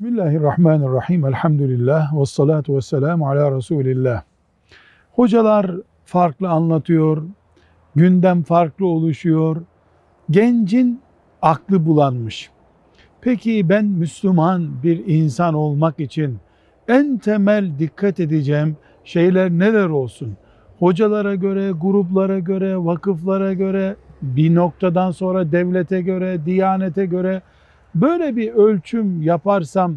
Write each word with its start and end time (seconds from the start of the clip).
Bismillahirrahmanirrahim. 0.00 1.26
Elhamdülillah. 1.26 2.20
Ve 2.20 2.26
salatu 2.26 2.76
ve 2.76 2.80
selamu 2.80 3.28
ala 3.28 3.56
Resulillah. 3.56 4.22
Hocalar 5.12 5.70
farklı 6.04 6.48
anlatıyor. 6.48 7.22
Gündem 7.94 8.42
farklı 8.42 8.86
oluşuyor. 8.86 9.56
Gencin 10.30 11.00
aklı 11.42 11.86
bulanmış. 11.86 12.50
Peki 13.20 13.68
ben 13.68 13.84
Müslüman 13.84 14.82
bir 14.82 15.06
insan 15.06 15.54
olmak 15.54 16.00
için 16.00 16.38
en 16.88 17.18
temel 17.18 17.78
dikkat 17.78 18.20
edeceğim 18.20 18.76
şeyler 19.04 19.50
neler 19.50 19.88
olsun? 19.88 20.36
Hocalara 20.78 21.34
göre, 21.34 21.70
gruplara 21.70 22.38
göre, 22.38 22.76
vakıflara 22.84 23.52
göre, 23.52 23.96
bir 24.22 24.54
noktadan 24.54 25.10
sonra 25.10 25.52
devlete 25.52 26.02
göre, 26.02 26.46
diyanete 26.46 27.06
göre 27.06 27.42
böyle 27.94 28.36
bir 28.36 28.52
ölçüm 28.52 29.22
yaparsam 29.22 29.96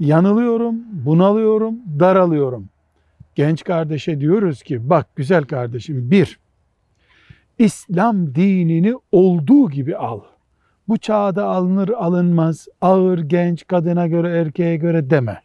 yanılıyorum, 0.00 0.76
bunalıyorum, 0.92 1.74
daralıyorum. 2.00 2.68
Genç 3.34 3.64
kardeşe 3.64 4.20
diyoruz 4.20 4.62
ki 4.62 4.90
bak 4.90 5.06
güzel 5.16 5.44
kardeşim 5.44 6.10
bir, 6.10 6.38
İslam 7.58 8.34
dinini 8.34 8.94
olduğu 9.12 9.70
gibi 9.70 9.96
al. 9.96 10.20
Bu 10.88 10.98
çağda 10.98 11.44
alınır 11.44 11.88
alınmaz, 11.88 12.68
ağır 12.80 13.18
genç 13.18 13.66
kadına 13.66 14.06
göre 14.06 14.38
erkeğe 14.38 14.76
göre 14.76 15.10
deme. 15.10 15.40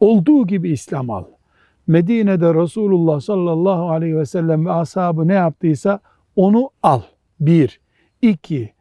Olduğu 0.00 0.46
gibi 0.46 0.70
İslam 0.70 1.10
al. 1.10 1.24
Medine'de 1.86 2.54
Resulullah 2.54 3.20
sallallahu 3.20 3.90
aleyhi 3.90 4.16
ve 4.16 4.26
sellem 4.26 4.66
ve 4.66 4.72
ashabı 4.72 5.28
ne 5.28 5.34
yaptıysa 5.34 6.00
onu 6.36 6.70
al. 6.82 7.00
Bir. 7.40 7.80
İki. 8.22 8.72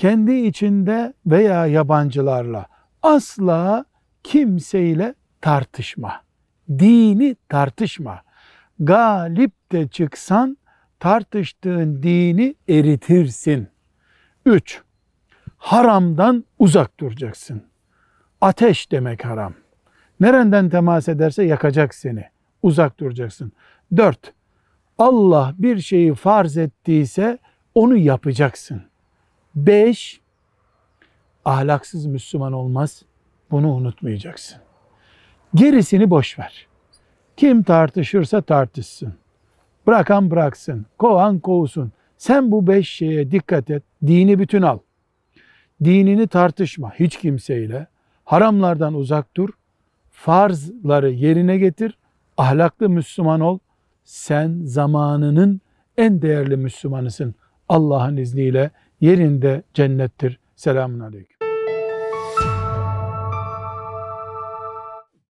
Kendi 0.00 0.32
içinde 0.32 1.12
veya 1.26 1.66
yabancılarla 1.66 2.66
asla 3.02 3.84
kimseyle 4.22 5.14
tartışma. 5.40 6.22
Dini 6.68 7.36
tartışma. 7.48 8.22
Galip 8.78 9.72
de 9.72 9.88
çıksan 9.88 10.58
tartıştığın 11.00 12.02
dini 12.02 12.54
eritirsin. 12.68 13.68
Üç. 14.46 14.82
Haramdan 15.56 16.44
uzak 16.58 17.00
duracaksın. 17.00 17.62
Ateş 18.40 18.92
demek 18.92 19.24
haram. 19.24 19.54
Nereden 20.20 20.70
temas 20.70 21.08
ederse 21.08 21.44
yakacak 21.44 21.94
seni. 21.94 22.24
Uzak 22.62 23.00
duracaksın. 23.00 23.52
Dört, 23.96 24.32
Allah 24.98 25.54
bir 25.58 25.80
şeyi 25.80 26.14
farz 26.14 26.56
ettiyse 26.56 27.38
onu 27.74 27.96
yapacaksın. 27.96 28.89
Beş, 29.54 30.20
ahlaksız 31.44 32.06
Müslüman 32.06 32.52
olmaz. 32.52 33.02
Bunu 33.50 33.74
unutmayacaksın. 33.74 34.58
Gerisini 35.54 36.10
boş 36.10 36.38
ver. 36.38 36.66
Kim 37.36 37.62
tartışırsa 37.62 38.42
tartışsın. 38.42 39.14
Bırakan 39.86 40.30
bıraksın. 40.30 40.86
Kovan 40.98 41.38
kovsun. 41.38 41.92
Sen 42.16 42.50
bu 42.50 42.66
beş 42.66 42.88
şeye 42.88 43.30
dikkat 43.30 43.70
et. 43.70 43.82
Dini 44.06 44.38
bütün 44.38 44.62
al. 44.62 44.78
Dinini 45.84 46.26
tartışma 46.26 46.94
hiç 46.94 47.18
kimseyle. 47.18 47.86
Haramlardan 48.24 48.94
uzak 48.94 49.36
dur 49.36 49.50
farzları 50.20 51.10
yerine 51.10 51.58
getir, 51.58 51.98
ahlaklı 52.36 52.88
Müslüman 52.88 53.40
ol. 53.40 53.58
Sen 54.04 54.60
zamanının 54.64 55.60
en 55.96 56.22
değerli 56.22 56.56
Müslümanısın. 56.56 57.34
Allah'ın 57.68 58.16
izniyle 58.16 58.70
yerinde 59.00 59.62
cennettir. 59.74 60.38
Selamun 60.56 61.00
Aleyküm. 61.00 61.36